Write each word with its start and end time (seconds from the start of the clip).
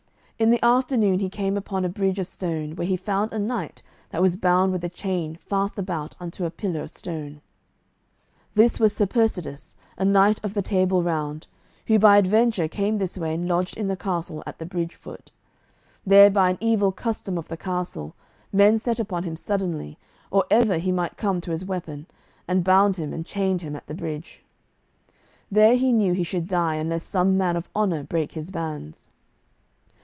In 0.39 0.49
the 0.49 0.65
afternoon 0.65 1.19
he 1.19 1.29
came 1.29 1.55
upon 1.55 1.85
a 1.85 1.89
bridge 1.89 2.17
of 2.17 2.25
stone, 2.25 2.75
where 2.75 2.87
he 2.87 2.97
found 2.97 3.31
a 3.31 3.37
knight 3.37 3.83
that 4.09 4.23
was 4.23 4.35
bound 4.37 4.71
with 4.71 4.83
a 4.83 4.89
chain 4.89 5.35
fast 5.35 5.77
about 5.77 6.15
unto 6.19 6.45
a 6.45 6.49
pillar 6.49 6.81
of 6.81 6.89
stone. 6.89 7.41
This 8.55 8.79
was 8.79 8.91
Sir 8.95 9.05
Persides, 9.05 9.75
a 9.99 10.03
knight 10.03 10.39
of 10.41 10.55
the 10.55 10.63
Table 10.63 11.03
Round, 11.03 11.45
who 11.85 11.99
by 11.99 12.17
adventure 12.17 12.67
came 12.67 12.97
this 12.97 13.19
way 13.19 13.35
and 13.35 13.47
lodged 13.47 13.77
in 13.77 13.87
the 13.87 13.95
castle 13.95 14.41
at 14.47 14.57
the 14.57 14.65
bridge 14.65 14.95
foot. 14.95 15.31
There 16.07 16.31
by 16.31 16.49
an 16.49 16.57
evil 16.59 16.91
custom 16.91 17.37
of 17.37 17.47
the 17.47 17.55
castle 17.55 18.15
men 18.51 18.79
set 18.79 18.99
upon 18.99 19.21
him 19.21 19.35
suddenly 19.35 19.99
or 20.31 20.45
ever 20.49 20.79
he 20.79 20.91
might 20.91 21.17
come 21.17 21.39
to 21.41 21.51
his 21.51 21.65
weapon, 21.65 22.07
and 22.47 22.63
bound 22.63 22.97
him, 22.97 23.13
and 23.13 23.27
chained 23.27 23.61
him 23.61 23.75
at 23.75 23.85
the 23.85 23.93
bridge. 23.93 24.41
There 25.51 25.75
he 25.75 25.93
knew 25.93 26.13
he 26.13 26.23
should 26.23 26.47
die 26.47 26.77
unless 26.77 27.03
some 27.03 27.37
man 27.37 27.55
of 27.55 27.69
honour 27.75 28.01
brake 28.03 28.31
his 28.31 28.49
bands. 28.49 29.07